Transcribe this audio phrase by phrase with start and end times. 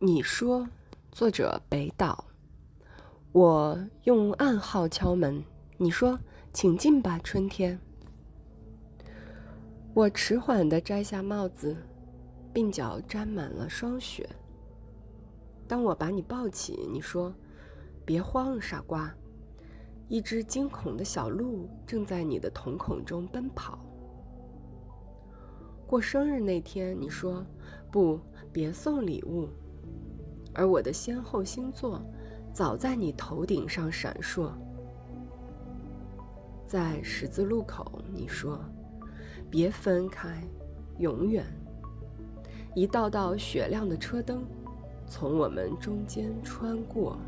[0.00, 0.68] 你说，
[1.10, 2.24] 作者北岛。
[3.32, 5.42] 我用暗号敲门。
[5.76, 6.16] 你说，
[6.52, 7.76] 请进吧，春天。
[9.94, 11.76] 我迟缓地摘下帽子，
[12.54, 14.28] 鬓角沾满了霜雪。
[15.66, 17.34] 当我把你抱起，你说
[18.06, 19.12] ：“别慌，傻瓜。”
[20.06, 23.84] 一只惊恐的小鹿正在你的瞳孔中奔跑。
[25.88, 27.44] 过生日那天，你说
[27.90, 28.20] ：“不，
[28.52, 29.48] 别送礼物。”
[30.54, 32.02] 而我的先后星座
[32.52, 34.50] 早在你头顶上闪烁。
[36.66, 38.60] 在十字路口，你说。
[39.50, 40.42] 别分开，
[40.98, 41.46] 永远。
[42.74, 44.44] 一道道雪亮的车灯
[45.06, 47.18] 从我们中间穿过。